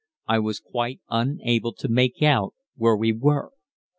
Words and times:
I 0.27 0.39
was 0.39 0.59
quite 0.59 0.99
unable 1.11 1.73
to 1.73 1.87
make 1.87 2.23
out 2.23 2.55
where 2.75 2.97
we 2.97 3.11
were. 3.13 3.51